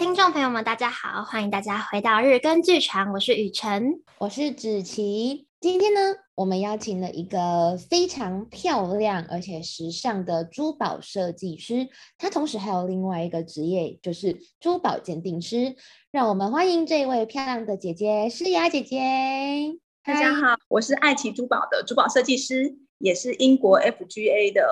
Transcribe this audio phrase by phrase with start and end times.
[0.00, 5.46] 听众朋友们，大家好，欢迎大家回到日更剧场，我是雨辰，我是芷琪。
[5.60, 6.00] 今天呢，
[6.36, 15.76] 我们邀请了一个非常漂亮而且时尚的珠宝设计师，他同时还有另外一个职业，就是珠宝鉴定师。
[16.10, 18.96] 让我们欢迎这位漂亮的姐姐诗雅姐姐。
[20.02, 24.66] 大家好，我是爱奇珠宝的珠宝设计师，也是英国 FGA 的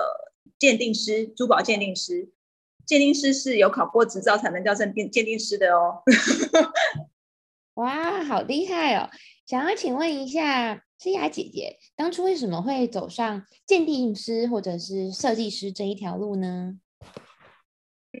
[0.57, 2.31] 鉴定师，珠宝鉴定师。
[2.89, 6.01] 鉴定师是有考过执照才能叫成鉴鉴定师的哦。
[7.75, 9.07] 哇，好厉害哦！
[9.45, 16.79] 想要请问一下诗雅姐姐，当初为什么会走上鉴定师或者是设计师这一条路呢？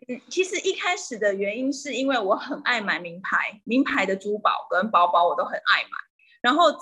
[0.07, 5.89] 嗯，其实一开始的原因是因为我很爱买名牌，名牌的珠宝跟包包我都很爱买。
[6.41, 6.77] 然后之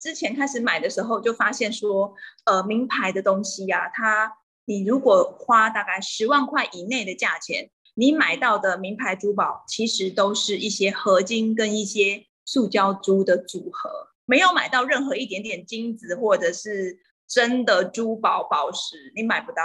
[0.00, 4.32] 之前开始买的时候，就发现说，呃，名牌的东西呀、啊，它
[4.64, 13.90] 你如果花大概十万块以内的价钱，你买到的名牌珠宝其实都是一些合金跟一些塑胶珠的组合，
[14.24, 19.62] 没有买到任何一点点金子或者是真的珠宝宝石，你买不到。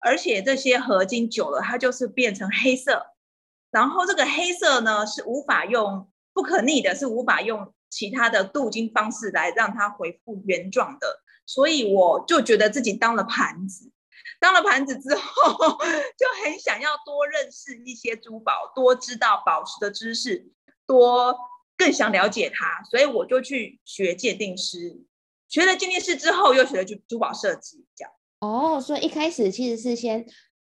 [0.00, 3.06] 而且这些合金久了，它就是变成黑色，
[3.70, 11.20] 然后这个黑色呢是无法用不可逆的，是无法用其他的镀金方式来让它恢复原状的。
[11.46, 13.92] 所以我就觉得自己当了盘子。
[14.40, 15.78] 当了盘子之后，
[16.18, 20.50] 就很想要多认识一些珠宝，多知道宝石的知识，
[20.86, 21.36] 多
[21.76, 25.00] 更想了解它，所以我就去学鉴定师。
[25.48, 28.12] 学了鉴定师之后，又学了珠珠宝设计，这样。
[28.40, 30.26] 哦，所以一开始其实是先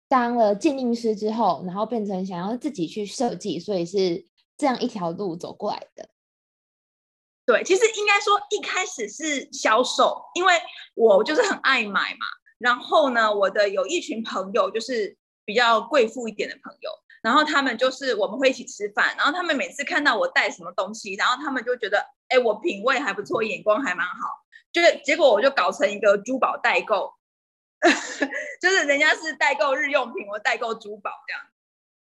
[0.08, 4.26] 当了鉴定师之后，然后变成想要自己去设计，所以是
[4.58, 6.10] 这样一条路走过来的。
[7.46, 10.54] 对，其实应该说一开始是销售，因为
[10.94, 12.26] 我就是很爱买嘛。
[12.58, 24.14] 然后呢，我的有一群朋友就是比较贵妇一点的朋友，然后他们就是我们会一起吃饭，然后他们每次看到我带什么东西，然后他们就觉得，哎，我品味还不错，眼光还蛮好，
[24.72, 27.14] 就是结果我就搞成一个珠宝代购，
[28.62, 31.42] 就是人家是代购日用品，我代购珠宝这样，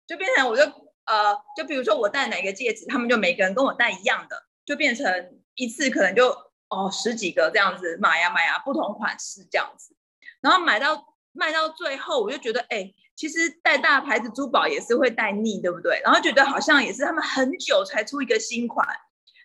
[0.06, 0.62] 就变成我就
[1.04, 6.28] 呃，就比如说我戴哪个戒指，他们就每个人跟我戴一样的，就变成一次可能就
[6.68, 9.96] 哦十几个这样子买呀买呀，不同款式这样子。
[10.42, 15.98] 然后买到卖到最后，我就觉得，哎，其实戴大牌子珠宝也是会戴腻，对不对？
[16.04, 18.86] 然后觉得好像也是他们很久才出一个新款，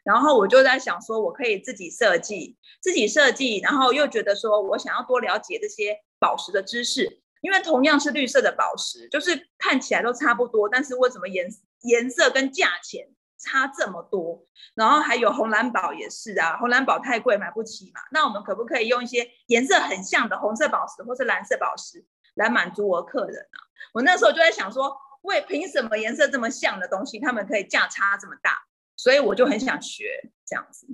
[0.04, 11.48] 然后我就在想说，我可以自己设计，自己设计，然后又觉得说我想要多了解这些宝石的知识，因为同样是绿色的宝石，就是看起来都差不多，但是为什么颜
[11.84, 13.08] 颜色跟价钱？
[13.40, 14.44] 差这么多，
[14.74, 18.02] 然后还有红蓝宝也是啊，红蓝宝太贵买不起嘛。
[18.12, 22.04] 那我们可不可以用一些颜色很像的红色宝石或是蓝色宝石
[22.36, 23.60] 来满足我客人呢？
[23.94, 28.66] 我那时候就在想说，为凭什么颜色这么像的东西，他们可以价差这么大？
[28.96, 30.88] 所以我就很想学这样子。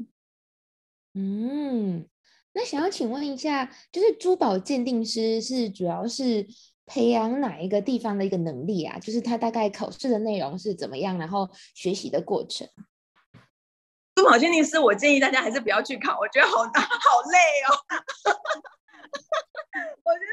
[1.14, 2.06] 嗯，
[2.52, 6.46] 那想要请问一下，就是珠宝鉴定师是主要是？
[6.86, 9.00] 培养哪一个地方的一个能力啊？
[9.00, 12.68] 就是他大概考试的内容是怎么样，然后学习的过程。
[14.16, 17.74] 珠宝鉴定师，我建议大家还是不要去考，我觉得好难，好累哦。
[20.04, 20.26] 我觉得，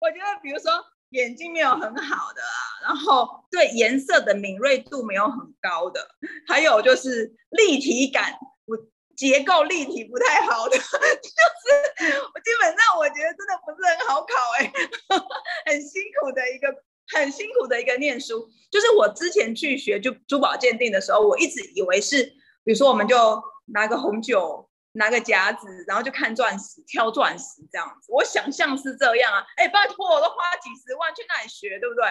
[0.00, 0.70] 我觉得，比如说
[1.10, 2.42] 眼睛没有很好的，
[2.82, 6.06] 然后对颜色的敏锐度没有很高的，
[6.46, 8.38] 还有就是立体感。
[9.20, 10.88] 结构立体不太好的， 就是
[12.22, 14.72] 我基本上我觉得真的不是很好考哎、欸，
[15.70, 16.74] 很辛苦的一个
[17.12, 18.48] 很辛苦的一个念书。
[18.70, 22.22] 就是我之前去学就珠宝鉴定的时候，我一直以为是，
[22.64, 23.42] 比如说我们就
[23.74, 28.10] 拿个红酒，拿个夹子，然后就看钻石，挑钻石这样子。
[28.10, 32.06] 我想象是这样啊，哎、拜托，我都花几十万去那里学，对不对？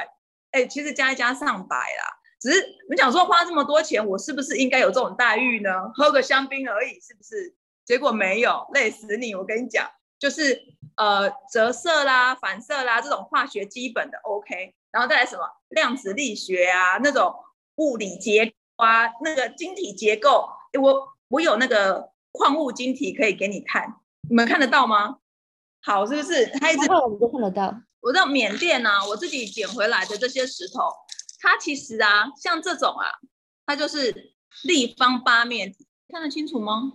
[0.52, 2.19] 哎、其实加一加上百啦。
[2.40, 5.70] 只是你想说花这么多钱，我是不是应该有这种待遇呢？
[5.94, 7.54] 喝个香槟而已，是不是？
[7.86, 9.34] 结果没有，累死你！
[9.34, 9.90] 我跟你讲，
[10.20, 10.62] 就是
[10.96, 17.36] 呃折射啦、反射啦这种化学基本的 OK，然后再来什么量子力学啊，那种
[17.76, 20.48] 物理结构啊，那个晶体结构，
[20.80, 23.96] 我我有那个矿物晶体可以给你看，
[24.30, 25.18] 你们看得到吗？
[25.82, 26.46] 好，是不是？
[26.60, 27.76] 他一直看我们都看得到。
[28.02, 30.84] 我在缅甸啊，我自己捡回来的这些石头。
[31.40, 33.08] 它其实啊，像这种啊，
[33.66, 34.34] 它就是
[34.64, 36.94] 立方八面体，看得清楚吗？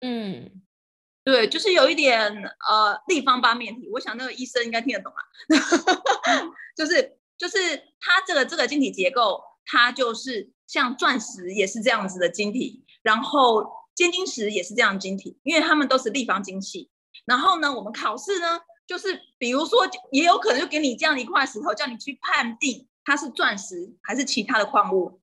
[0.00, 0.62] 嗯，
[1.24, 2.32] 对，就是有一点
[2.68, 3.88] 呃立方八面体。
[3.92, 5.20] 我想那个医生应该听得懂啊，
[6.76, 7.56] 就是就是
[8.00, 16.90] 它这个这个晶体结构，它就是像钻石也是这样子的晶体，然后尖晶石也是这样晶体，因为它们都是立方晶系。
[17.26, 22.88] 然后呢，我们考试呢，就是比如说也有可能就给你这样一块石头，叫你去判定。
[23.04, 25.20] 它是钻石还是其他的矿物？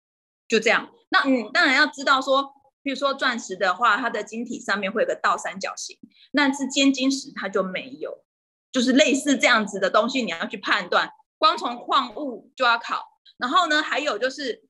[0.48, 0.90] 就这样。
[1.10, 5.98] 那你当然要知道说，比如说钻石的话，它的晶体上面会有个倒三角形，
[6.31, 8.24] 那是尖晶石它就没有，
[8.72, 11.12] 就是类似这样子的东西，你要去判断。
[11.38, 14.68] 光从矿物就要考，然后呢，还有就是，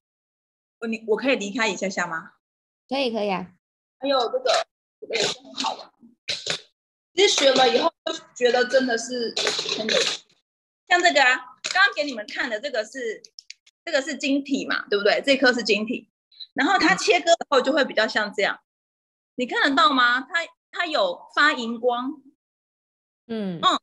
[0.88, 2.34] 你我可以离开一下下吗？
[2.88, 3.54] 可以，可以啊。
[4.00, 4.52] 还有这个，
[5.02, 5.92] 这个也是很好玩。
[7.16, 9.34] 其实学了以后，就觉得真的是
[9.78, 10.24] 很有趣。
[10.88, 13.22] 像这个啊，刚刚给你们看的这个是，
[13.86, 15.22] 这个是晶体嘛，对不对？
[15.26, 16.10] 这颗是晶体，
[16.54, 18.60] 然后它切割后就会比较像这样，
[19.36, 20.22] 你看得到吗？
[20.22, 22.22] 它它有发荧光，
[23.28, 23.80] 嗯嗯，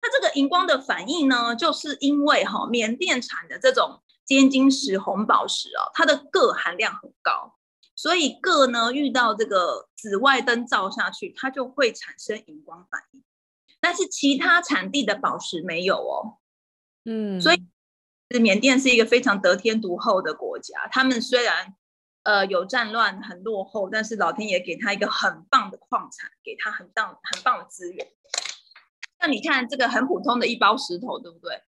[0.00, 7.56] 它这个荧光的反应呢，就是因为哈、哦，缅甸产的这种尖晶石红宝石哦，它的铬含量很高。
[7.96, 13.22] 所以铬呢，遇到这个紫外灯照下去，它就会产生荧光反应。
[13.78, 16.39] 但是其他产地的宝石没有哦。
[17.04, 20.88] 嗯，所以缅甸是一个非常得天独厚的国家。
[20.90, 21.74] 他们虽然
[22.22, 28.06] 呃有战乱，很落后，但是老天爷给他一个很棒的矿产，给他很棒很棒的资源。
[29.18, 31.62] 那你看这个很普通的一包石头，对不对？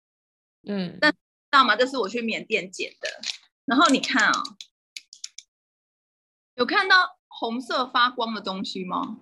[0.67, 0.97] 嗯。
[0.99, 1.17] 但知
[1.51, 1.75] 道吗？
[1.75, 3.09] 这是我去缅甸捡的。
[3.65, 4.43] 然后你看啊。
[6.55, 9.19] 有看到红色发光的东西吗？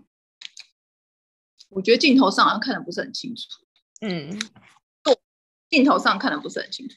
[1.69, 3.43] 我觉得镜头上好像看的不是很清楚。
[4.01, 4.35] 嗯，
[5.69, 6.95] 镜头上看的不是很清楚。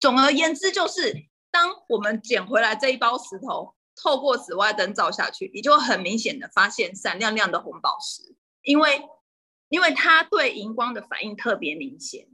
[0.00, 9.02] 总而言之，就是当我们捡回来这一包石头，透过紫外灯照下去，你就很明显的发现闪亮亮的红宝石，因为
[9.68, 12.28] 因为它对荧光的反应特别明显。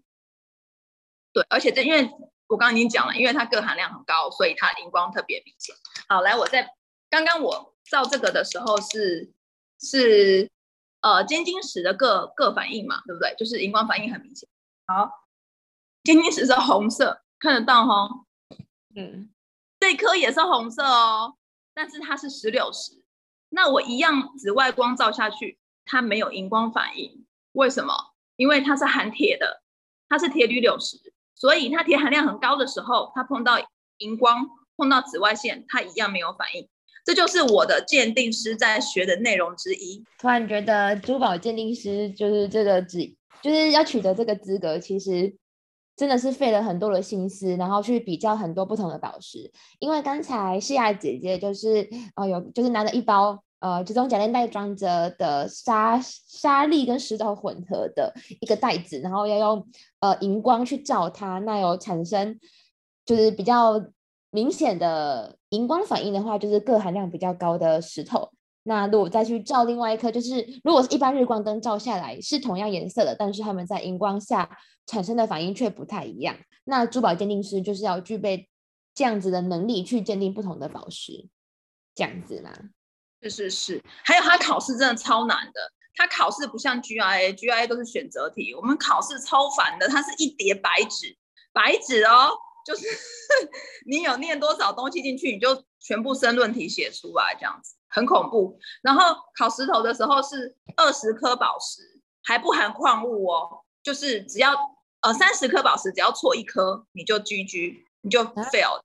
[1.33, 2.11] 对，而且这因为。
[2.51, 5.77] 我刚刚已经讲了，因为它铬含量很高，所以它荧光特别明显。
[6.09, 6.67] 好，来，我在
[7.11, 9.35] 刚刚我照这个的时候是
[9.79, 10.51] 是
[11.03, 13.35] 呃尖晶石的铬铬反应嘛，对不对？
[13.37, 14.49] 就是荧光反应很明显。
[14.91, 15.27] 好，
[16.03, 18.09] 尖晶石是红色，看得到哈？
[18.97, 19.29] 嗯，
[19.79, 21.37] 这颗也是红色哦，
[21.75, 23.05] 但是它是石榴石。
[23.51, 28.15] 那我一样紫外光照下去，它没有荧光反应，为什么？
[28.37, 29.63] 因为它是含铁的，
[30.09, 30.97] 它是铁铝柳石。
[31.35, 33.59] 所以它铁含量很高的时候，它碰到
[33.99, 34.49] 荧光、
[34.79, 36.67] 碰到紫外线，它一样没有反应。
[37.05, 40.03] 这就是我的鉴定师在学的内容之一。
[40.19, 45.35] 突然觉得珠宝鉴定师就是这个资，就是要取得这个资格，其实
[45.97, 49.51] 真的是费了很多的心思，然后去比较很多不同的宝石。
[49.79, 53.43] 因为刚才西雅姐姐就是哦，有就是拿了一包。
[53.61, 59.67] 呃，这种夹链袋装着的沙沙粒跟石头混合的一个袋子，然后要用
[59.99, 62.39] 呃荧光去照它，那有产生
[63.05, 63.85] 就是比较
[64.31, 68.31] 明显的荧光反应的话，就是铬含量比较高的石头。
[68.65, 76.37] 那如果再去照另外一颗，就是如果是一般日光灯照下来是同样颜色的，但是它们在荧光下产生的反应却不太一样。
[76.65, 78.49] 那珠宝鉴定师就是要具备
[78.95, 81.29] 这样子的能力去鉴定不同的宝石，
[81.95, 82.53] 这样子啦。
[83.23, 85.61] 是是是，还有他考试真的超难的。
[85.95, 89.89] 他考试不像 GIA，GIA 都是选择题，我们考试超烦的。
[89.89, 91.17] 它是一叠白纸，
[91.53, 92.31] 白纸哦，
[92.65, 92.87] 就是
[93.85, 98.59] 你有念多少东西进去，你就全部申论题写出来，这样子很恐怖。
[98.83, 104.55] 然后考石头的时候是二十颗宝石，还不含矿物哦，就是只要
[105.01, 108.81] 呃三十颗宝石，只要错一颗你就 GG，你就 fail，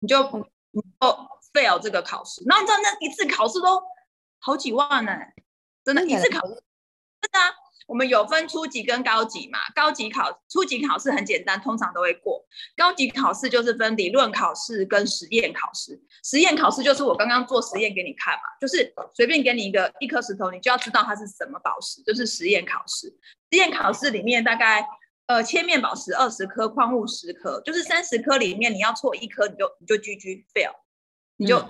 [0.00, 0.22] 你就
[0.70, 1.36] 你就。
[1.54, 3.82] fail 这个考试，然后你知道那一次考试都
[4.40, 5.12] 好几万呢，
[5.82, 7.48] 真的，一次考试真的啊。
[7.86, 12.44] 我们有分初级跟高级嘛，高级考初级考试很简单，通常都会过。
[12.76, 16.00] 高级考试就是分理论考试跟实验考试。
[16.24, 23.08] 实验考试就是我刚刚做实验给你看嘛，就是随便给你一个一颗石头，你就要知道它是什么宝石，就是实验考试。
[23.50, 24.86] 实验考试里面大概
[25.26, 30.74] 呃切面宝石二十颗，矿物十颗，就是三十颗里面你要错一颗，你就你就 GG fail。
[31.38, 31.60] 你就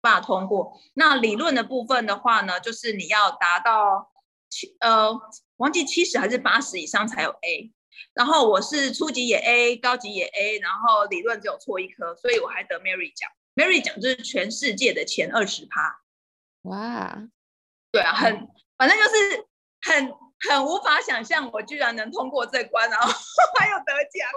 [0.00, 0.72] 把它通过。
[0.74, 0.90] 嗯。
[0.94, 4.10] 那理论的部分的话呢，就是你要达到
[4.50, 5.12] 七呃，
[5.56, 7.72] 忘记七十还是八十以上才有 A。
[8.12, 13.30] 然后我是初级也 A，高级也 A，然后理论只有错一科，所以我还得 Mary 奖。
[13.54, 16.00] Mary 奖就是全世界的前二十趴。
[16.62, 17.28] 哇，
[17.92, 19.46] 对啊，很反正就是
[19.82, 20.12] 很
[20.48, 23.12] 很无法想象，我居然能通过这关，然后
[23.58, 24.28] 还有得奖。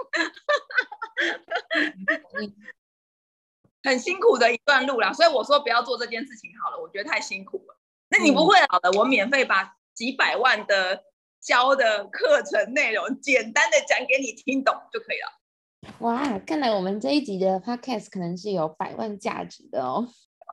[3.82, 7.78] 很辛苦的一段路啦，所以我说不要做这件事情好了，我觉得太辛苦了。
[8.10, 11.02] 那你不会好了，我免费把几百万的
[11.40, 15.92] 教的课程内容简单的讲给你听懂就可以了。
[15.98, 20.06] 哇，看来我们这一集的 podcast 可能是有百万价值的哦，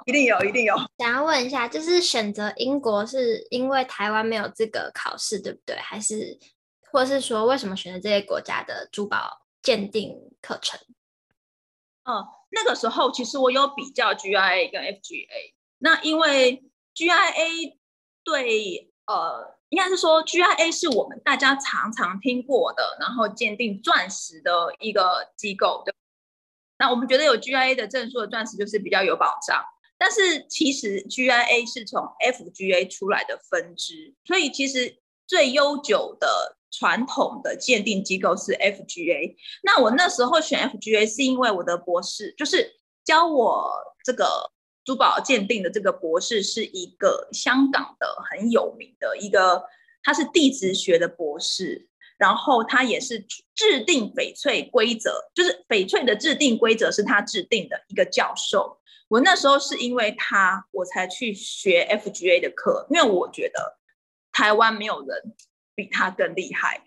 [0.08, 0.76] 一定有，一定有。
[0.98, 5.76] 想要问一下，就是选择英国是因为台湾没有这个考试，对不对？
[5.76, 6.40] 还是，
[6.92, 10.80] 或是说为什么选择这些国家的珠宝鉴定课程？
[12.06, 16.64] 哦，那个时候其实我有比较 GIA 跟 FGA，那因为
[16.96, 17.78] GIA
[18.24, 25.94] 对呃，应该是说 GIA 是我们大家常常听过的，然后鉴定钻石的一个机构，对。
[26.78, 29.64] 那我们觉得有 GIA 的证书的钻石就是比较有保障，
[29.98, 39.36] 但是其实 GIA 是从 FGA 出来的分支，所以其实最悠久的传统的鉴定机构是 FGA。
[39.64, 43.72] 那我那时候选 FGA 是因为我的博士就是教我
[44.04, 44.52] 这个
[44.86, 49.66] 珠宝鉴定的这个博士是一个香港的很有名的一个，
[50.04, 51.90] 他是地质学的博士。
[52.18, 53.20] 然后他也是
[53.54, 58.80] 制定翡翠规则，就是翡翠的制定规则是他制定的一个教授。
[59.10, 63.78] 我那时候是因为他，我才去学 FGA 的课，因为我觉得
[64.32, 65.36] 台湾没有人
[65.76, 66.82] 比他更厉害。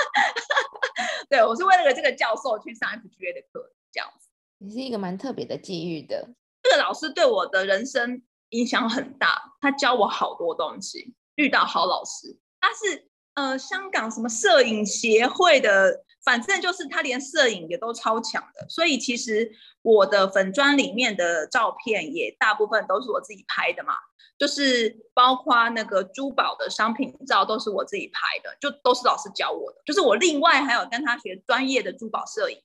[1.28, 4.30] 对，我是为了这个教授去上 FGA 的课，这样子。
[4.56, 6.30] 你是一个蛮特别的际遇的。
[6.62, 13.08] 这个老师对我的人生影响很大，他教我好多东西，遇到好老师，他是。
[13.34, 19.50] 呃，香港什么摄影协会的，反正就是他连摄影也都超强的，所以其实
[19.82, 23.94] 我的粉砖里面的照片也大部分都是我自己拍的嘛，
[24.36, 32.60] 就是包括那个珠宝的商品照都是我自己拍的，就都是老师教我的，就是我另外还有跟他学专业的珠宝摄影，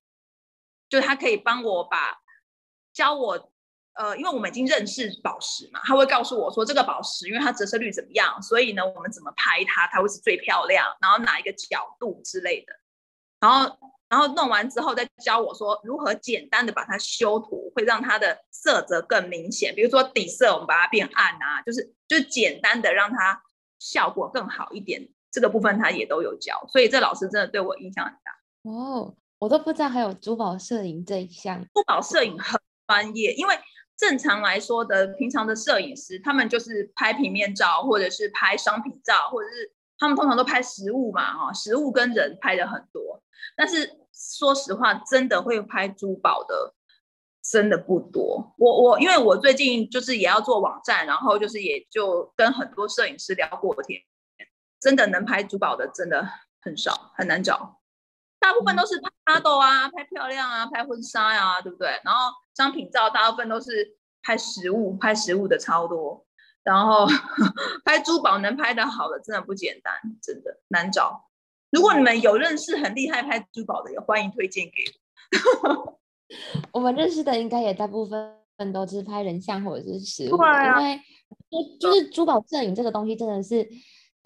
[0.89, 2.17] 就他可以帮我把
[2.91, 3.51] 教我。
[3.95, 12.73] 呃，因为我们已经认识宝石嘛，他会告诉我说这个宝石，因为它折射率怎么样，所以呢，我们怎么拍它，它会是最漂亮，然后哪一个角度之类的，
[13.39, 13.77] 然后
[14.09, 23.41] 然后弄完之后再教我说如何简单的把它修图，会让它的色泽更明显，比如说底色我们把它变暗啊，就是就是简单的让它
[23.79, 28.69] 效果更好一点，这个部分他也都有教，所以这老师真的对我影响很大。
[28.69, 33.57] 哦，我都不知道还有珠宝摄影这一项，珠宝摄影很专业，因为。
[33.97, 43.23] 正常来说的，平常的摄影师，他们就是拍平面照，或者是拍商品照，或者是他们通常都拍实物嘛，哈，实物跟人拍的很多。
[43.55, 46.73] 但是说实话，真的会拍珠宝的，
[47.41, 48.53] 真的不多。
[48.57, 54.01] 我我因为我最近就是也要做网站，然后就是也就跟很多摄影师聊过天，
[54.81, 56.27] 真的能拍珠宝的真的
[56.61, 57.79] 很少，很难找。
[58.45, 61.87] 大部分都是拍 model 啊，拍漂亮啊，拍婚纱呀、啊，对不对？
[62.03, 66.23] 然后商品照大部分都是拍实物，拍实物的超多。
[66.63, 67.07] 然后
[67.83, 71.25] 拍珠宝能拍得好的真的不简单，真的难找。
[71.71, 74.83] 如果你们有认识很厉害拍珠宝的，也欢迎推荐给
[75.63, 75.99] 我。
[76.71, 81.01] 我们认识的应该也大部分都是拍人像或者是实物，啊、因为
[81.79, 83.67] 就是珠宝摄影这个东西真的是。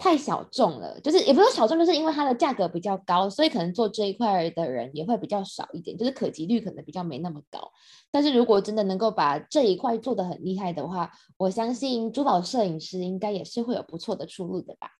[0.00, 7.70] 太小众了，就是也不是小众，就是因为它的价格比较高，所以可能做这一块的人也会比较少一点，就是可及率可能比较没那么高。
[8.10, 14.90] 但是如果真的能够把这一块做得很厉害的话，我相信珠宝摄影师应该也是会有不错的出路的吧。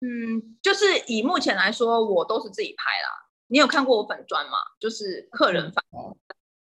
[0.00, 3.28] 嗯，就是以目前来说，我都是自己拍啦。
[3.48, 4.56] 你有看过我粉砖吗？
[4.80, 5.98] 就是客人反应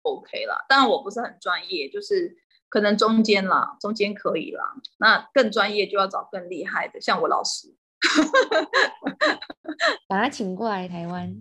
[0.04, 2.38] OK 啦，当然我不是很专业，就是。
[2.74, 4.74] 可能中间啦，中间可以啦。
[4.98, 7.68] 那更专业就要找更厉害的，像我老师，
[10.10, 11.40] 把他请过来台湾。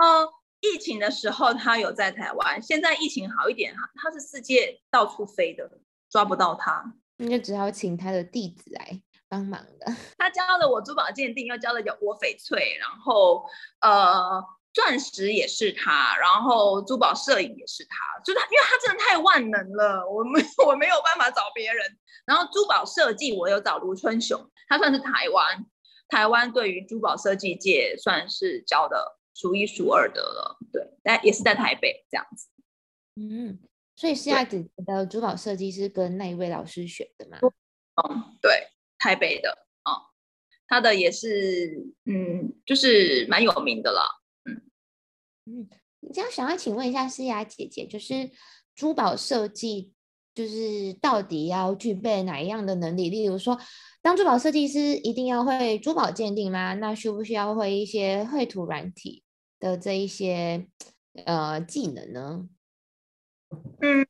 [0.00, 0.28] 哦，
[0.58, 5.70] 疫情的时候他有在台湾，现在疫情好一点哈，他是世界到处飞的，
[6.10, 9.96] 抓不到他，那就只好请他的弟子来帮忙了。
[10.18, 13.48] 他教了我珠宝鉴定，又教了我翡翠，然后
[13.82, 14.44] 呃。
[14.72, 21.84] 钻石也是他，然后珠宝摄影也是他，就他，因为他真的太万能了，我没我没有办法找别人。
[22.24, 25.66] 然后珠宝设计我有找卢春雄，他算是台湾
[26.08, 32.46] 台湾对于珠宝设计界算是教的数一数二的了，对，但也是在台北这样子。
[33.16, 33.58] 嗯，
[33.96, 37.38] 所以现在姐的珠宝设计是跟那一位老师学的吗？
[38.04, 39.90] 嗯，对，台北的，嗯，
[40.68, 44.19] 他的也是，嗯，就是蛮有名的啦。
[45.50, 45.68] 嗯，
[46.14, 48.30] 这样想要请问一下诗雅姐姐，就是
[48.76, 49.92] 珠宝设计，
[50.32, 53.10] 就是到底要具备哪一样的能力？
[53.10, 53.58] 例如说，
[54.00, 56.74] 当珠宝设计师一定要会珠宝鉴定吗？
[56.74, 59.24] 那需不需要会一些绘图软体
[59.58, 60.68] 的这一些
[61.24, 62.48] 呃技能呢？
[63.80, 64.06] 嗯，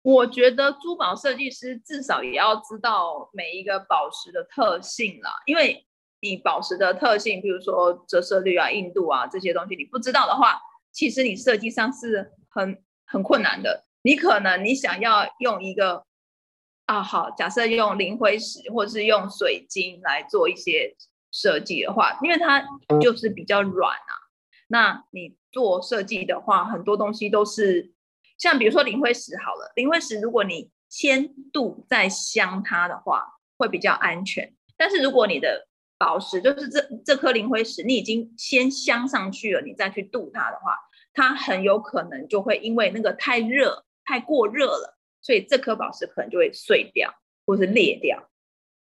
[0.00, 5.86] 我觉得珠宝设计师至少也要知道每一个宝石的特性啦，因为。
[6.22, 10.60] 你宝石的特性，比如说折射率啊、硬度啊这些东西，你不知道的话，
[10.92, 13.84] 其实你设计上是很很困难的。
[14.02, 16.04] 你可能你想要用一个
[16.86, 20.94] 啊，好，假设用磷灰石或是用水晶来做一些
[21.32, 22.64] 设计的话，因为它
[23.00, 24.14] 就是比较软啊，
[24.68, 27.92] 那你做设计的话，很多东西都是
[28.38, 33.26] 像比如说磷灰石好了，磷灰石如果你先镀再镶它的话，
[33.58, 34.54] 会比较安全。
[34.76, 35.66] 但是如果你的
[36.04, 40.76] 宝石就是这这颗灵灰石，你已经先镶上去了，你再去镀它的话，
[41.14, 47.14] 它很有可能就会因为那个太热、太过热了，所以这颗宝石可能就会碎掉
[47.46, 48.28] 或是裂掉。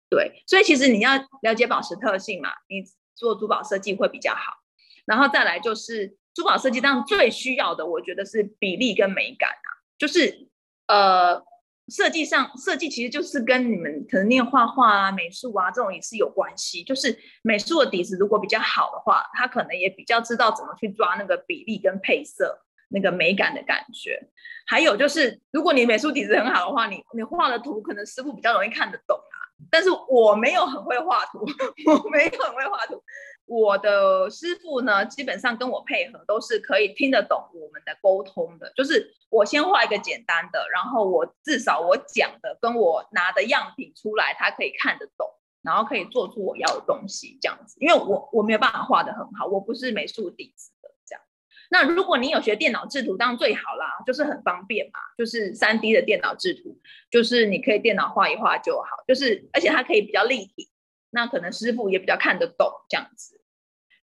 [0.10, 2.84] 对，所以其实你要了解宝石特性嘛，你
[3.16, 4.58] 做珠宝设计会比较好。
[5.06, 10.50] 然后再来就是珠宝设计当中最需要的，我觉得是比例跟美感啊，就是
[10.88, 11.42] 呃。
[11.89, 16.84] 设计上，设计其实就是跟你们可能念画画啊、美术啊这种也是有关系。
[16.84, 24.20] 就是美术的底子如果比较好的话，他可能也比较知道怎么去抓那个比例跟配色，那个美感的感觉。
[24.65, 29.38] 还有就是，如果你美术底子很好的话，你你画的图可能师傅比较容易看得懂啊。
[29.72, 31.39] 但是我没有很会画图，
[31.88, 33.01] 我没有很会画图。
[33.48, 38.72] 我的师傅呢，基本上跟我配合都是可以听得懂我们的沟通的。
[38.75, 45.25] 就是我先画一个简单的，然后我至少我讲的跟我拿的样品出来，他可以看得懂，
[45.62, 47.77] 然后可以做出我要的东西这样子。
[47.80, 51.22] 因为我我没有办法画得很好，我不是美术底子的这样。
[51.70, 56.77] 那如果你有学电脑制图，当然最好啦，就是很方便嘛，就是三 D 的电脑制图，
[57.10, 60.70] 就是你可以电脑画一画就好，就是而且它可以比较立体。
[61.10, 63.42] 那可能师傅也比较看得懂这样子，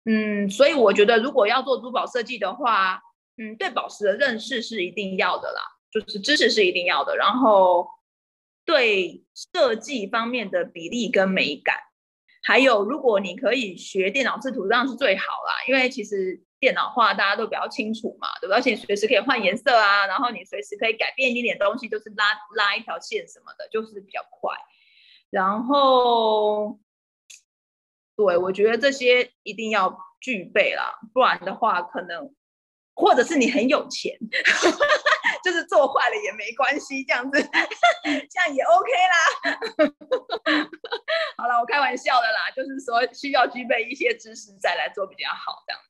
[0.05, 3.01] 嗯，所以我觉得如果要做珠宝设计的话，
[3.37, 7.87] 嗯，对宝石的认识是一定要的啦，就是知识是一定要的，然后
[8.65, 11.75] 对设计方面的比例跟美感，
[12.43, 18.57] 还有如果你可以学电脑制图，这样是最好啦，因为其实电脑画大家都比较清楚嘛，对吧？
[18.57, 22.25] 而且随时可以换颜色啊，然后你随时可以改变一点点东西，就是拉
[22.55, 24.53] 拉一条线什么的，就是比较快，
[25.29, 26.77] 然后。
[28.19, 32.35] 对，我觉得这些一定要具备啦，不然的话，可能
[32.93, 34.13] 或者是你很有钱，
[35.41, 37.41] 就是做坏了也没关系，这样子，
[38.03, 39.15] 这样也 OK 啦。
[41.39, 45.87] 好了，我开玩笑的啦，就是说需要具备一些知识再来做比较好，这样子。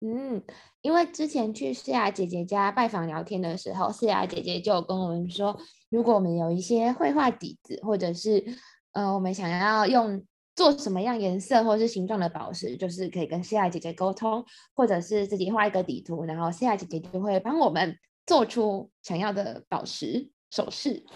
[0.00, 0.44] 嗯，
[0.82, 8.44] 因为之前去思雅姐姐家拜访聊天的时候，思雅姐姐就跟我们说，如果我们有一些绘画底子，或者是
[8.92, 10.22] 呃，我们想要用。
[10.58, 14.44] 做什么样颜色或是形状的宝石，就是可以跟诗雅姐姐沟通，
[14.74, 21.06] 或者是自己画一个底图，然后诗雅姐姐就会帮我们做出想要的宝石首饰。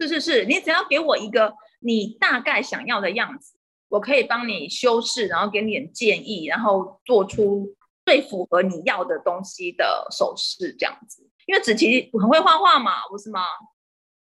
[0.00, 3.58] 是是是，你只要给我一个你大概想要的样子，
[3.90, 11.28] 我可以帮你修饰，然后给你点建议，然后做出最符合你要的东西的首饰这样子。
[11.44, 13.42] 因为子琪很会画画嘛，不是吗？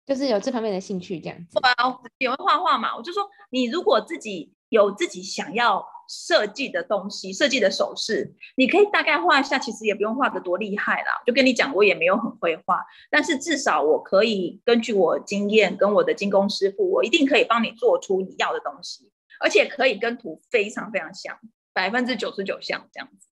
[0.07, 1.59] 就是有这方面的兴趣，这样子。
[1.61, 2.97] 对啊，也会画画嘛。
[2.97, 11.21] 我就说，你如果自己有自己想要设计的东西，设计的首饰，你可以大概画一下，其实也不用画的多厉害啦。
[11.27, 21.37] 就跟你讲，我也没有很会画，但是至少我可以根据我经验跟我的精工师傅，我一定可以帮你做出你要的东西，而且可以跟图非常非常像，
[21.73, 23.27] 百分之九十九像这样子。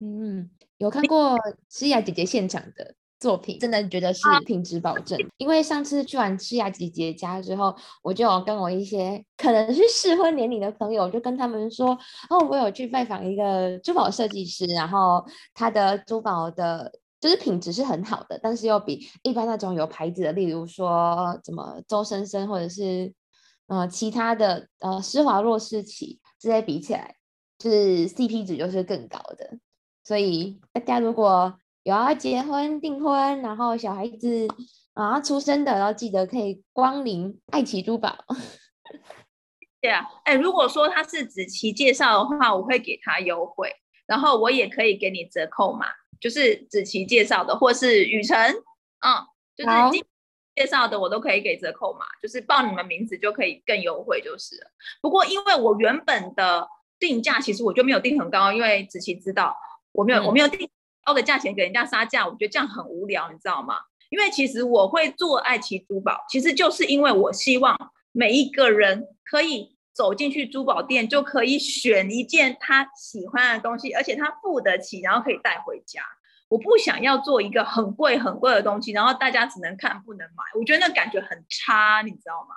[0.00, 1.38] 嗯，有看过
[1.70, 2.94] 诗雅姐姐现场的。
[3.24, 23.10] 作品真的觉得是品质保证，啊、因为上次去完诗雅姐姐家之后，我就有跟我一些可能是适婚年龄的朋友，就跟他们说，哦，我有去拜访一个珠宝设计师，然后他的珠宝的，就是品质是很好的，但是又比一般那种有牌子的，例如说怎么周生生或者是
[23.68, 27.14] 呃其他的呃施华洛世奇这些比起来，
[27.56, 29.56] 就是 CP 值就是更高的，
[30.04, 31.54] 所以大家如果。
[31.84, 34.48] 有要结婚订婚，然后小孩子
[34.94, 38.16] 啊出生的，然后记得可以光临爱奇珠宝。
[39.82, 43.70] 对啊，哎，如果说他是子琪介绍的话，我会给他优惠，
[44.06, 45.84] 然后我也可以给你折扣嘛，
[46.18, 48.34] 就是子琪介绍的，或是雨辰，
[49.00, 49.20] 嗯，
[49.54, 50.04] 就是
[50.56, 54.70] 介绍的，我都可以给折扣嘛，就是报你们名字就可以更优惠，就是了。
[55.02, 56.66] 不过因为我原本的
[56.98, 59.54] 定价其实我就没有定很高，因为子琪知道
[59.92, 60.66] 我没有、嗯、我没有定。
[61.04, 63.76] 高的价钱给人家杀价，我觉得这样很无聊，你知道吗？
[64.10, 67.76] 因为其实我会做爱奇珠宝，其实就是因为我希望
[68.12, 76.00] 每一个人可以走进去珠宝店，就可以选一件他喜欢的东西，而且他付得起，然后可以带回家。
[76.48, 82.54] 我不想要做一个很贵很贵的东西，然后大家只能看不能买，我觉得那感觉很差，你知道吗？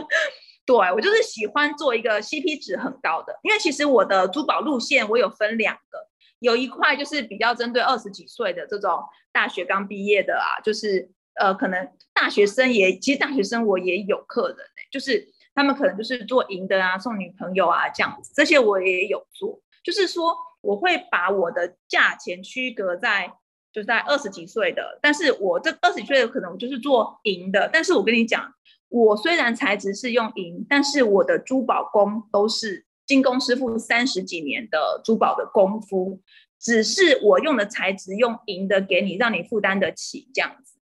[0.66, 6.06] 对，我就是喜欢做一个 CP 值很高的，因为其实我的珠宝路线我有分两个。
[6.40, 14.56] 有一块就是比较针对二十几岁的这种大学刚毕业的啊，就是呃，可能大学生也，其实大学生我也有客人、
[14.90, 19.60] 就是他们可能就是做银的啊，送女朋友啊这样子，这些我也有做。
[19.84, 23.32] 就是说，我会把我的价钱区隔在
[23.72, 28.52] 就在二十几岁的，但是我这二十几岁的可能我就是做银的，但是我跟你讲，
[28.88, 36.20] 我虽然材质是用银，但是我的珠宝工都是金工师傅三十几年的珠宝的功夫，
[36.60, 40.78] 只是我用的材质用银的给你，让你负担得起这样子，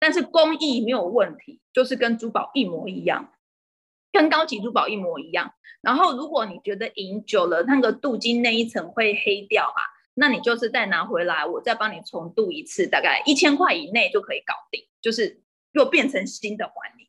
[0.00, 3.32] 但是工艺没有问题，就是跟珠宝一模一样。
[4.12, 9.80] 跟高级珠宝一模一样，然后如果你觉得银久了那个镀金那一层会黑掉啊，
[10.14, 17.05] 那你就是再拿回来，我再帮你重镀一次，大概一千块以内就可以搞定，就是又变成新的还你，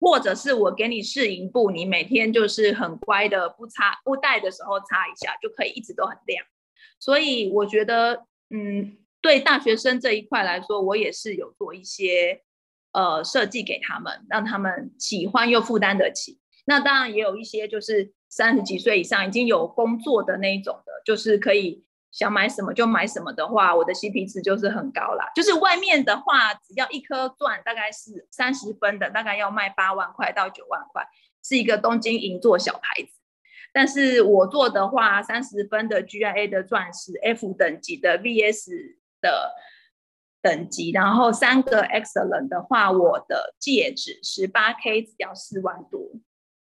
[0.00, 6.44] 或者是我给你试银布，你每天就是很乖的不擦不戴的时候擦一下，就可以一直都很亮。
[6.98, 12.42] 所以我觉得，嗯，对大学生这一块来说，我也是有做一些。
[12.92, 16.40] 呃，设计给他们，让他们喜欢又负担得起。
[16.64, 25.30] 那当然也有一些就是三十几岁以上已经有工作的那一种的，就是可以想买什么就买什么的话，我的 CP 值就是很高啦。
[25.34, 31.06] 就是外面的话，只要一颗钻大概是三十分的，大概要卖八万块到九万块，
[31.42, 33.10] 是一个东京银座小牌子。
[33.72, 39.54] 但是我做的话，三十分的 GIA 的钻石，F 等级的 VS 的。
[40.40, 46.00] 等级，然后三个 excellent 的话，我的戒指十八 K 只要四万多，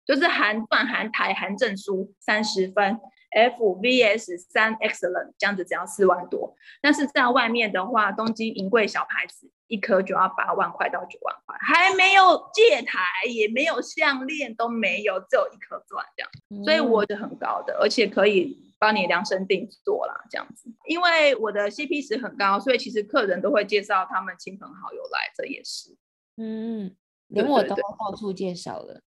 [0.03, 2.99] 就是含钻含台含证书三十分
[3.31, 6.55] ，FVS 三 excellent 这样子只要四万多。
[6.81, 18.65] 但是在外面的话，东京银贵小牌子一颗就要八万块到九万块，还没有戒台，也没有项链，都没有，只有一颗钻这样，所以我是很高的，而且可以。
[18.79, 25.97] 帮你量身定做啦，这样子，因为我的 CP 值很高，所以其实客人都会介绍他们亲朋好友来，这也是，
[26.35, 26.95] 嗯，
[27.29, 29.01] 连我都到处介绍了。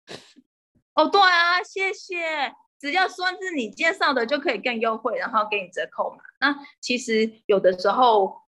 [0.94, 6.18] 哦，对啊，谢谢，只要说是你介绍的，就可以更优惠，然后给你折扣嘛。
[6.40, 8.40] 那其实有的时候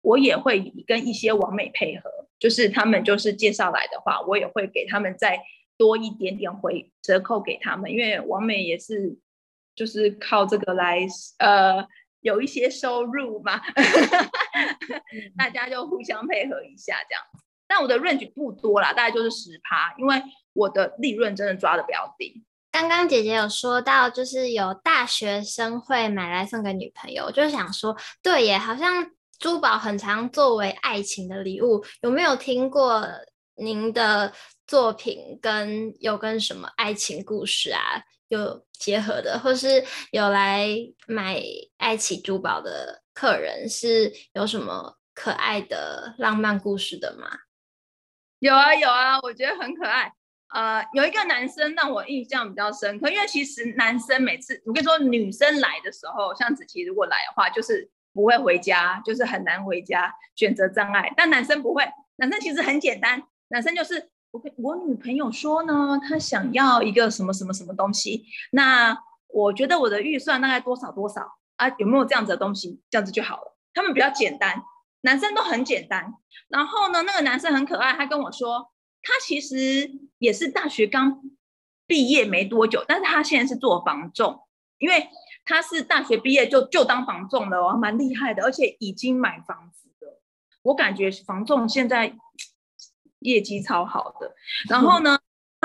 [0.00, 5.40] 我也会跟一些网美配合，就是他们就是介绍来的话，我也会给他们再
[5.78, 9.18] 多一点点回折扣给他们，因为网美也是。
[9.74, 10.98] 就是靠这个来，
[11.38, 11.82] 呃，
[12.20, 13.58] 有一些收入嘛，
[15.38, 17.22] 大家就互相配合一下这样。
[17.66, 20.22] 但我的 range 不多啦，大概就是十趴，因为
[20.52, 22.44] 我的利润真的抓得比较低。
[22.72, 33.06] 刚刚姐姐有说到，就是有大学生会买来送给女朋友，我就想说，对耶，好像珠宝很常作为爱情的礼物，有没有听过
[33.56, 34.32] 您的
[34.66, 38.02] 作品跟有跟什么爱情故事啊？
[38.28, 40.66] 有结合的，或是有来
[41.06, 41.42] 买
[41.76, 47.28] 爱奇珠宝的客人，是有什么可爱的浪漫故事的吗？
[48.38, 50.10] 有啊有啊，我觉得很可爱。
[50.54, 61.12] 呃，有一个男生让我印象比较深刻，因为其实男生每次我跟你说，女生来的时候，像子琪如果来的话，就是不会回家，就是很难回家，选择障碍。
[61.16, 61.84] 但男生不会，
[62.16, 64.10] 男生其实很简单，男生就是。
[64.32, 68.96] 我我女朋友说呢，她想要一个什么什么什么东西，那
[69.28, 71.20] 我觉得我的预算大概多少多少
[71.56, 71.68] 啊？
[71.76, 72.80] 有没有这样子的东西？
[72.88, 73.58] 这样子就好了。
[73.74, 74.62] 他们比较简单，
[75.02, 76.14] 男生都很简单。
[76.48, 78.71] 然后呢，那个男生很可爱，他跟我说，
[79.02, 81.20] 他其实也是大学刚
[81.86, 84.40] 毕业没多久，但是他现在是做房仲，
[84.78, 85.08] 因为
[85.44, 90.22] 他是大学毕业就就当房仲了，蛮厉害的，而且已经买房子了。
[90.62, 92.16] 我感觉房仲现在。
[93.24, 94.34] 业绩超好的，
[94.68, 95.16] 然后呢，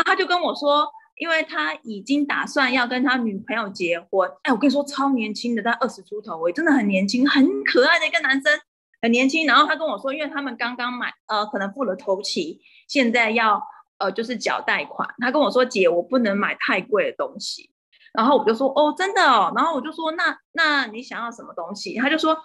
[0.05, 4.29] 他就跟我说，因为他已经打算要跟他女朋友结婚。
[4.43, 8.59] 哎，我跟你说，超年轻的，他二十出头，哎，真的很年轻，很可爱的一个男生，
[9.01, 9.45] 很年轻。
[9.45, 13.61] 然后他跟我说，因为他们刚刚买，呃，可能付了头期，现在要
[13.97, 15.07] 呃，就是缴贷款。
[15.19, 17.71] 他跟我说，姐，我不能买太贵的东西。
[18.13, 19.53] 然后我就说，哦，真的哦。
[19.55, 21.95] 然后我就说，那那你想要什么东西？
[21.97, 22.37] 他就说，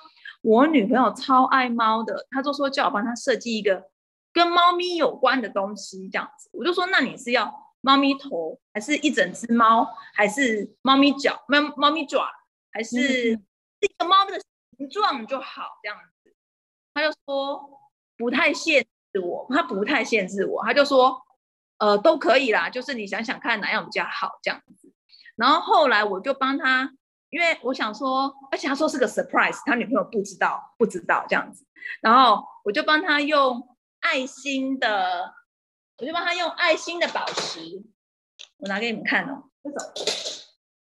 [0.43, 3.85] 我女朋友超爱猫的，他就说叫我帮他设计一个。
[4.35, 12.27] 跟猫咪有关的东西这样子，我就说，那你是要猫咪头，还是一整只猫，还是猫咪脚、猫猫咪爪，
[12.71, 14.41] 还是一个猫的
[14.79, 16.12] 形状就好这样子？
[16.95, 17.69] 他就说
[18.17, 21.21] 不太限制我，他不太限制我，他就说
[21.79, 24.93] 呃都可以啦，就是你想想看哪样比较好这样子。
[25.37, 26.91] 然后后来我就帮他，
[27.31, 31.67] 因为我想说，而且他说是个 surprise，他女朋友不知道，不知道这样子。
[32.01, 33.69] 然后我就帮他用。
[34.05, 35.33] 爱心的，
[35.99, 37.85] 我就帮他用爱心的宝石，
[38.57, 39.45] 我拿给你们看哦。
[39.63, 39.79] 这种，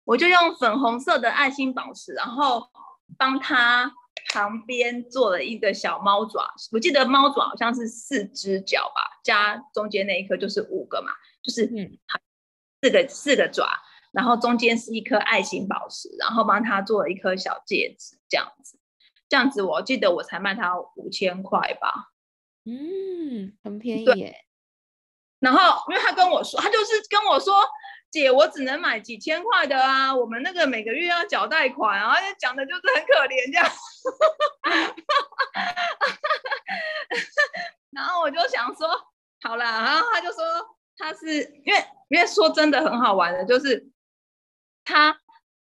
[0.05, 2.69] 我就用粉红色的爱心宝石，然后
[3.17, 3.91] 帮他
[4.33, 6.53] 旁边做了一个小猫爪。
[6.73, 11.13] 我记得猫爪好像是四只脚吧，加中间那一颗就是五个嘛，
[11.43, 11.99] 就是嗯，
[12.83, 13.69] 四个四个爪。
[14.11, 18.79] 然后中间是一颗爱心宝石，然后帮他做了一颗小戒指，这样子，
[19.29, 22.09] 这样子我记得我才卖他五千块吧，
[22.65, 24.35] 嗯，很便宜耶。
[25.41, 25.61] 然后
[25.91, 27.55] 因为他跟我说，他就是跟我说，
[28.11, 33.69] 姐，我只能买几千块的啊，我们那个每个月要缴贷款，啊讲的就是很可怜这样。
[37.91, 38.89] 然后我就想说，
[39.43, 40.43] 好啦，然后他就说
[40.97, 43.91] 他是因为因为说真的很好玩的，就是
[44.85, 45.21] 他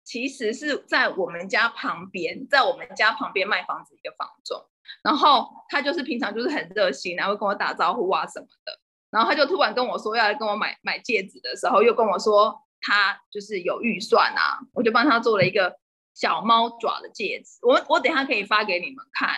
[0.05, 4.64] 其实是在我们家旁边，在我们家旁边卖房子一个房仲，
[5.03, 8.81] 然后他就是平常就是很热心，然后跟我打招呼啊什么的。
[9.12, 15.79] 然后他就突然跟我说要来跟我买买戒指的时候，又跟我说他就是有预算啊，我就帮他做了一个
[16.14, 19.31] 小猫爪的戒指，我我等下可以发给你们看。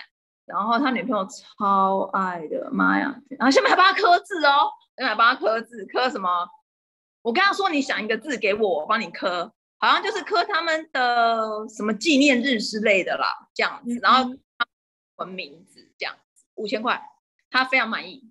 [0.47, 3.17] 然后他女朋友超爱的，妈呀！
[3.31, 6.47] 然后下面还帮他刻字哦，下面还帮他刻字，刻什么？
[7.23, 13.99] 我跟他说你想一个字给我，我帮你刻，好像就是刻他们的什么纪念日之类的啦，这样子。
[14.03, 14.37] 然后
[15.17, 17.03] 他名字这样子，五千块，
[17.49, 18.31] 他非常满意。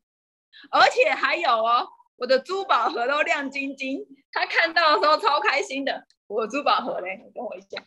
[0.71, 6.07] 而且还有哦，我的珠宝盒都亮晶晶，他看到的时候超开心的。
[6.27, 7.83] 我的珠宝盒嘞，跟我一下，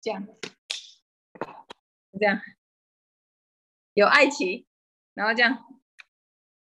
[0.00, 0.26] 这样，
[2.18, 2.40] 这样，
[3.92, 4.66] 有爱情，
[5.14, 5.66] 然后这样，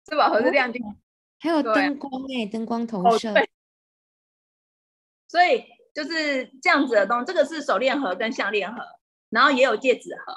[0.04, 1.00] 珠宝盒是亮晶晶，
[1.38, 3.32] 还有灯光哎，灯光投射。
[3.32, 3.34] 哦，
[5.28, 8.84] 所以就是这样子的东西，这个是手链盒跟项链盒，
[9.30, 10.34] 然后也有戒指盒，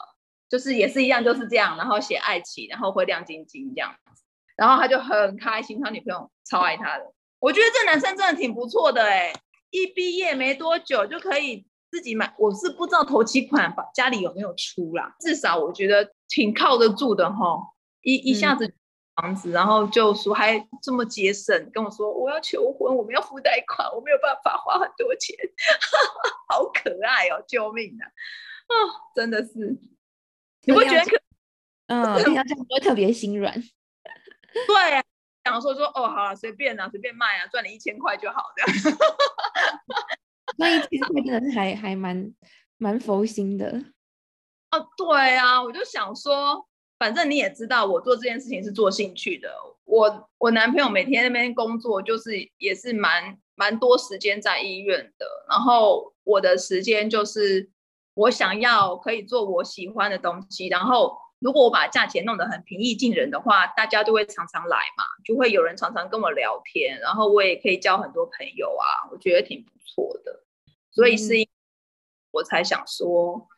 [0.48, 4.00] 就是也是一样，就是这样，然后写爱情，然后会亮晶晶这样。
[4.56, 7.14] 然后他就很开心，他女朋友超爱他的。
[7.40, 9.34] 我觉得这男生真的挺不错的哎，
[9.72, 12.34] 一毕业没多久就可以自己买。
[12.38, 17.58] 我是不知道头期款家里有没有出啦，至少我觉得挺靠得住的哈。
[18.02, 18.74] 一一下子
[19.16, 25.36] 房子，嗯、然后就说还这么节省，跟我说我要求婚，我们要付贷款，我没有办法花很多钱，
[26.50, 28.04] 好可爱哦，救命啊！
[28.68, 28.74] 哦，
[29.16, 29.78] 真的是，
[30.64, 31.18] 你会觉得可
[31.88, 33.54] 嗯，听到这样会特别心软。
[34.68, 35.04] 对、啊，
[35.46, 38.98] 想说说哦，好了，随便啊，随便卖啊，赚你一千块就好这样。
[40.58, 42.32] 那一千块真的是还还蛮
[42.78, 43.84] 蛮佛心的。
[44.72, 46.68] 哦，对啊，我就想说，
[47.00, 49.52] 反正你也知道，我做这件事情是做兴趣的。
[49.86, 55.26] 我我男朋友每天那边工作，就是也是蛮蛮多时间在医院的。
[55.50, 57.70] 然后我的时间就是
[58.14, 61.18] 我想要可以做我喜欢的东西，然后。
[61.44, 70.46] 如果我把价钱弄得很平易近人的话，大家就会常常来嘛，就会有人常常跟我聊天，然后我也可以交很多朋友啊，我觉得挺不错的。
[70.90, 71.34] 所以是，
[72.32, 73.50] 我才想说，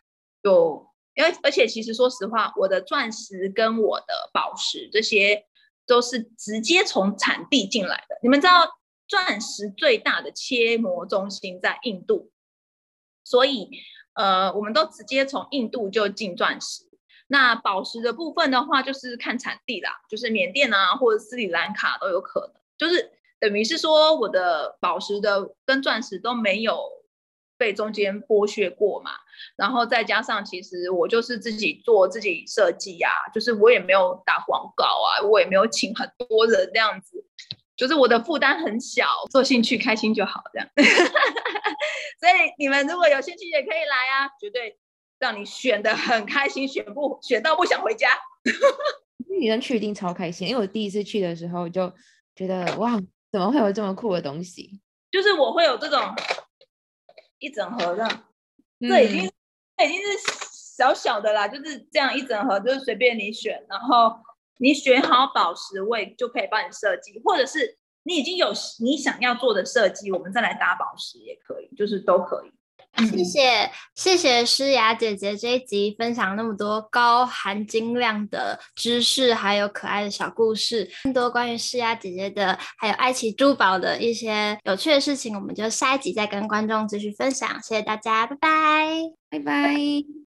[0.42, 5.46] 就因为而且其实说实话，我的钻石跟我的宝石这些
[5.86, 8.18] 都是直接从产地进来的。
[8.24, 8.68] 你们知道，
[9.08, 12.32] 钻石最大的切磨中心在印度，
[13.24, 13.70] 所以
[14.14, 16.85] 呃，我们都直接从印度就进钻石。
[17.28, 22.62] 那宝石的部分的话，就是看产地啦，就是缅甸啊，或者斯里兰卡都有可能。
[22.78, 26.78] 就是等于是说，我的宝石的跟钻石都没有
[27.58, 29.12] 被中间剥削过嘛。
[29.58, 37.26] 然后再加上，其实我就是自己做自己设计呀，就是我也没有打广告啊，我也没有请很多人这样子，
[37.76, 40.70] 就是我的负担很小，做兴趣开心就好这样。
[42.20, 44.78] 所以你们如果有兴趣也可以来啊，绝对。
[45.20, 48.10] 让你选的很开心，选不选到不想回家。
[49.40, 51.92] 女生去一定超开心，因为我第一次去的时候就
[52.36, 53.00] 觉得哇，
[53.32, 54.80] 怎么会有这么酷的东西？
[55.12, 56.00] 就是我会有这种
[57.40, 58.06] 一整盒的，
[58.80, 59.32] 嗯、这已经
[59.78, 60.08] 这已经是
[60.78, 64.14] 小小的啦，就是这样一整盒，就是随便你选，然后
[64.58, 72.52] 你选好宝石位就可以帮你设计，或者是你已经有你想要做的设计，我们再来搭宝石也可以，就是都可以。
[72.98, 87.50] 谢谢谢谢诗雅姐姐这一集分享那么多高含金量的知识，还有可爱的小故事，更多关于诗雅姐姐的，还有爱奇珠宝的一些有趣的事情，我们就下一集再跟观众继续分享。
[87.62, 90.35] 谢谢大家，拜拜，拜拜。